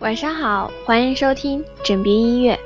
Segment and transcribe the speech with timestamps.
[0.00, 2.56] 晚上好，欢迎收听枕边音乐，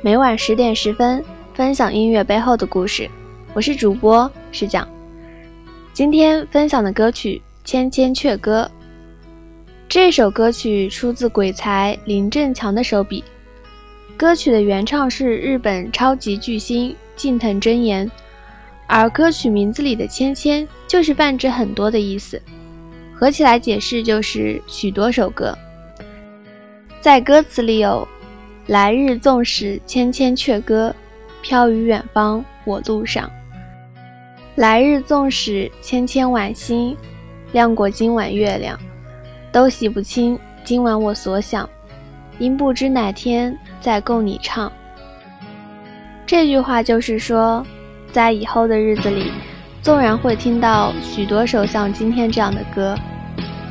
[0.00, 1.24] 每晚十点十分
[1.54, 3.08] 分享音乐背后的故事。
[3.54, 4.86] 我是主播石讲，
[5.92, 8.68] 今天分享的歌曲《千千阙歌》。
[9.88, 13.22] 这首歌曲出自鬼才林振强的手笔，
[14.16, 18.10] 歌曲的原唱是日本超级巨星近藤真彦，
[18.88, 22.42] 而歌曲名字里的“千千”就是泛指很多的意思，
[23.14, 25.56] 合起来解释就是许多首歌。
[27.02, 28.06] 在歌词里有
[28.68, 30.94] “来日纵使千千阙歌，
[31.42, 33.28] 飘于远方我路上”。
[34.54, 36.96] 来日纵使千千晚星，
[37.50, 38.78] 亮过今晚月亮，
[39.50, 41.68] 都洗不清今晚我所想，
[42.38, 44.72] 因不知哪天再供你唱。
[46.24, 47.66] 这句话就是说，
[48.12, 49.32] 在以后的日子里，
[49.82, 52.96] 纵然会听到许多首像今天这样的歌。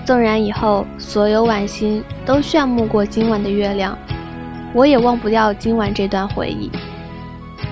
[0.06, 3.98] 纵然以后所有晚星都炫目过今晚的月亮，
[4.74, 6.72] 我也忘不掉今晚这段回忆。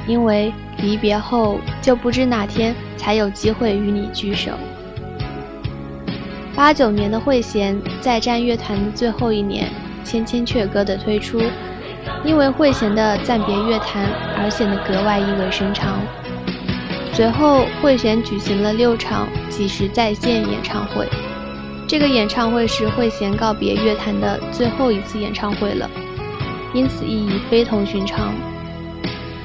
[0.07, 4.51] 因为离别后就不知哪天才有机会与你聚首。
[6.55, 9.67] 八九年的慧娴在战乐团的最后一年，
[10.07, 11.41] 《千千阙歌》的推出，
[12.25, 15.99] 因为慧娴的暂别乐坛而显得格外意味深长。
[17.13, 21.07] 随后，慧娴举行了六场几时在线演唱会。
[21.89, 25.89] 这个演唱会是慧娴告别乐坛的最后一次演唱会了，
[26.71, 28.31] 因此意义非同寻常。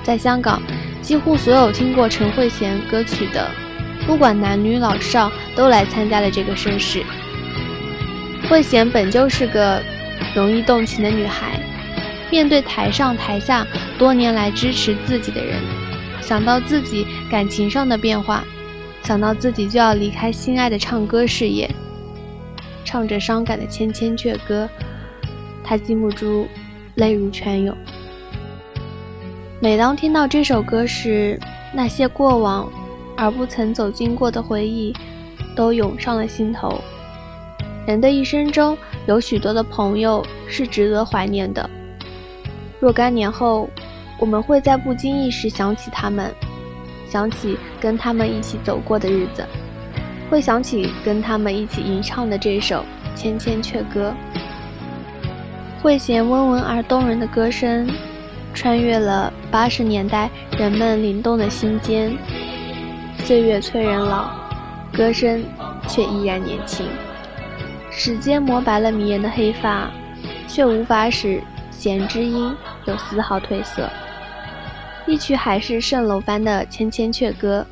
[0.03, 0.61] 在香港，
[1.01, 3.51] 几乎所有听过陈慧娴歌曲的，
[4.07, 7.03] 不管男女老少，都来参加了这个盛事。
[8.51, 9.83] 慧娴本就是个
[10.35, 11.59] 容易动情的女孩，
[12.31, 15.63] 面对台上台下多年来支持自己的人，
[16.21, 18.45] 想到自己感情上的变化，
[19.03, 21.75] 想到自己就要离开心爱的唱歌事业。
[22.85, 24.69] 唱着伤感的千千阙歌，
[25.65, 26.47] 他禁不住
[26.95, 27.77] 泪如泉涌。
[29.61, 31.41] 每当听到这首歌时，
[31.73, 32.71] 那些过往
[33.17, 34.95] 而不曾走进过的回忆，
[35.57, 36.81] 都涌上了心头。
[37.87, 38.77] 人的一生中
[39.07, 41.69] 有许多的朋友是值得怀念的。
[42.81, 43.69] 若干年后，
[44.19, 46.31] 我们会在不经意时想起他们，
[47.09, 49.45] 想起跟他们一起走过的日子。
[50.35, 52.85] 会想起跟他们一起吟唱的这首
[53.17, 54.13] 《千千阙歌》，
[55.81, 57.89] 慧娴温文而动人的歌声，
[58.53, 60.29] 穿越了八十年代
[60.59, 62.13] 人们灵动的心间。
[63.19, 64.29] 岁月催人老，
[64.93, 65.45] 歌声
[65.87, 66.85] 却依然年轻。
[67.89, 69.89] 时间磨白了迷人的黑发，
[70.49, 71.41] 却无法使
[71.71, 72.53] 弦之音
[72.87, 73.89] 有丝毫褪色。
[75.07, 77.65] 一曲海市蜃楼般的《千千阙歌》。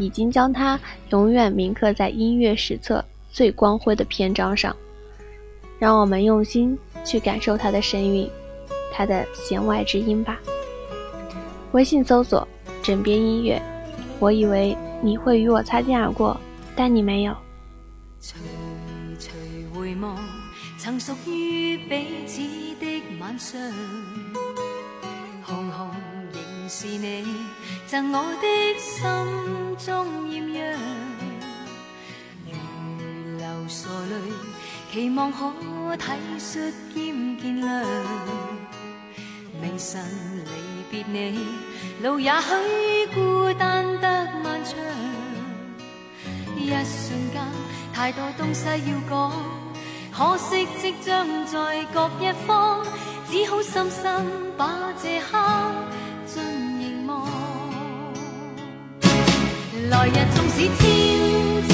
[0.00, 0.80] 已经将它
[1.10, 4.74] 永远铭刻在音乐史册最光辉的篇章上，
[5.78, 8.28] 让我们用心去感受它的神韵，
[8.92, 10.40] 它的弦外之音吧。
[11.72, 12.48] 微信搜索
[12.82, 13.60] “枕边音乐”，
[14.18, 16.36] 我以为你会与我擦肩而过，
[16.74, 17.36] 但你没有。
[19.72, 20.18] 回望，
[20.78, 22.40] 曾属于彼此
[22.80, 23.60] 的晚上，
[26.72, 27.26] 是你，
[27.88, 28.46] 赠我的
[28.78, 28.94] 心。
[29.84, 30.78] 中艳阳，
[32.46, 34.14] 如流傻泪，
[34.92, 35.52] 期望可
[35.96, 37.84] 体恤兼见谅。
[39.60, 40.00] 明晨
[40.44, 40.50] 离
[40.88, 41.40] 别你，
[42.04, 44.78] 路也许孤单得漫长。
[46.56, 47.42] 一瞬间，
[47.92, 49.32] 太多东西要讲，
[50.12, 52.86] 可惜即将在各一方，
[53.28, 54.24] 只好深深
[54.56, 55.36] 把这刻
[59.88, 61.69] 来日纵使千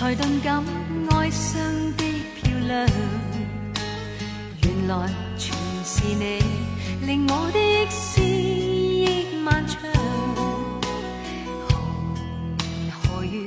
[0.00, 0.64] 才顿感
[1.10, 1.60] 哀伤
[1.98, 2.04] 的
[2.40, 2.88] 漂亮，
[4.62, 5.54] 原来全
[5.84, 6.42] 是你，
[7.06, 9.78] 令我的思忆漫长。
[11.68, 11.68] 何
[12.80, 13.44] 年何月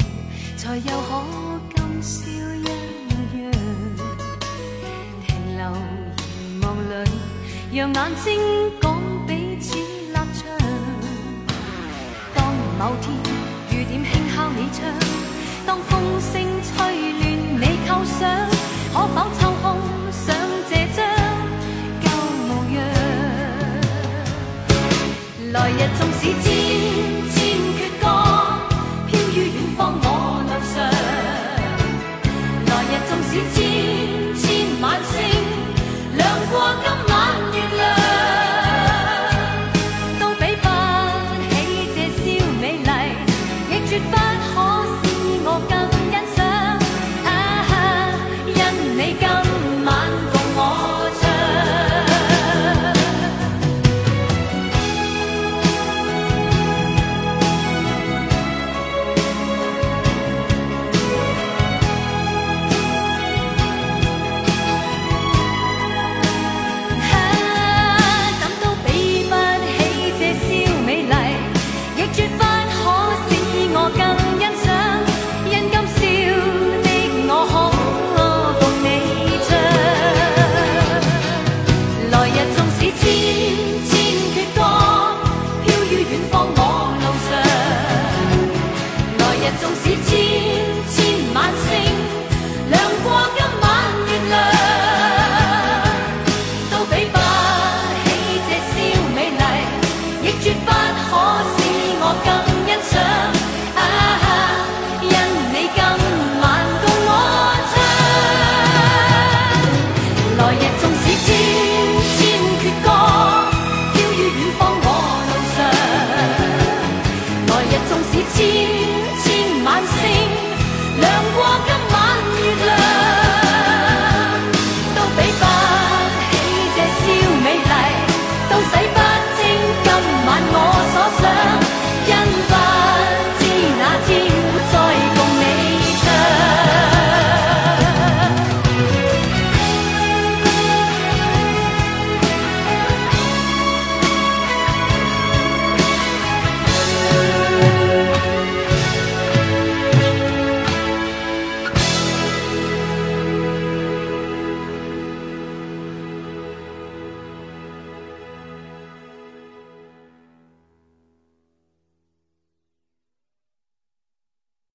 [0.56, 1.24] 才又可
[1.76, 2.64] 今宵一
[3.42, 3.52] 样？
[5.26, 5.72] 停留
[6.38, 7.10] 凝望里，
[7.74, 8.40] 让眼睛
[8.80, 10.40] 讲彼此立场。
[12.36, 12.46] 当
[12.78, 13.12] 某天
[13.72, 15.03] 雨点轻敲你窗，